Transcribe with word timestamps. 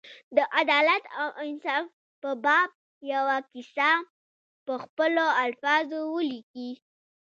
د 0.35 0.37
عدالت 0.59 1.03
او 1.21 1.27
انصاف 1.45 1.85
په 2.21 2.29
باب 2.43 2.69
یوه 3.13 3.37
کیسه 3.51 3.91
په 4.65 4.73
خپلو 4.83 5.25
الفاظو 5.43 5.99
ولیکي. 6.15 6.71